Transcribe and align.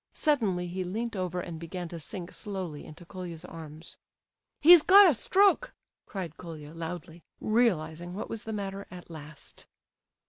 Suddenly 0.15 0.65
he 0.65 0.83
leant 0.83 1.15
over 1.15 1.39
and 1.39 1.59
began 1.59 1.87
to 1.89 1.99
sink 1.99 2.31
slowly 2.31 2.85
into 2.85 3.05
Colia's 3.05 3.45
arms. 3.45 3.97
"He's 4.59 4.81
got 4.81 5.05
a 5.07 5.13
stroke!" 5.13 5.75
cried 6.07 6.37
Colia, 6.37 6.73
loudly, 6.73 7.23
realizing 7.39 8.15
what 8.15 8.27
was 8.27 8.45
the 8.45 8.51
matter 8.51 8.87
at 8.89 9.11
last. 9.11 9.67